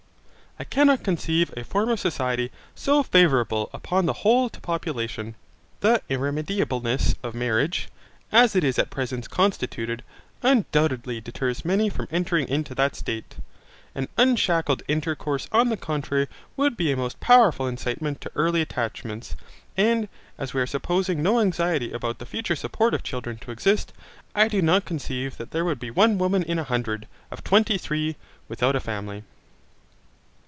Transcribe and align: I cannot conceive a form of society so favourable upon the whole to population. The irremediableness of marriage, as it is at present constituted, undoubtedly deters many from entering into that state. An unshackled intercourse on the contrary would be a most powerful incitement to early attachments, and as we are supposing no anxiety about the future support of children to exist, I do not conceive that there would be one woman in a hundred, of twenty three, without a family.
I 0.59 0.63
cannot 0.65 1.03
conceive 1.03 1.51
a 1.57 1.63
form 1.63 1.89
of 1.89 1.99
society 1.99 2.51
so 2.75 3.01
favourable 3.03 3.71
upon 3.73 4.05
the 4.05 4.13
whole 4.19 4.47
to 4.49 4.59
population. 4.61 5.33
The 5.79 6.01
irremediableness 6.09 7.15
of 7.23 7.33
marriage, 7.33 7.87
as 8.33 8.53
it 8.55 8.61
is 8.63 8.77
at 8.77 8.89
present 8.91 9.29
constituted, 9.31 10.03
undoubtedly 10.43 11.19
deters 11.21 11.63
many 11.65 11.87
from 11.89 12.07
entering 12.11 12.47
into 12.49 12.75
that 12.75 12.95
state. 12.97 13.37
An 13.95 14.07
unshackled 14.17 14.83
intercourse 14.89 15.47
on 15.53 15.69
the 15.69 15.77
contrary 15.77 16.27
would 16.57 16.75
be 16.77 16.91
a 16.91 16.97
most 16.97 17.19
powerful 17.21 17.65
incitement 17.65 18.19
to 18.21 18.31
early 18.35 18.61
attachments, 18.61 19.35
and 19.77 20.09
as 20.37 20.53
we 20.53 20.61
are 20.61 20.67
supposing 20.67 21.23
no 21.23 21.39
anxiety 21.39 21.91
about 21.93 22.19
the 22.19 22.25
future 22.25 22.57
support 22.57 22.93
of 22.93 23.01
children 23.03 23.37
to 23.39 23.51
exist, 23.51 23.93
I 24.35 24.47
do 24.49 24.61
not 24.61 24.83
conceive 24.85 25.37
that 25.37 25.51
there 25.51 25.65
would 25.65 25.79
be 25.79 25.89
one 25.91 26.17
woman 26.19 26.43
in 26.43 26.59
a 26.59 26.63
hundred, 26.65 27.07
of 27.31 27.43
twenty 27.43 27.77
three, 27.79 28.15
without 28.49 28.75
a 28.75 28.79
family. 28.81 29.23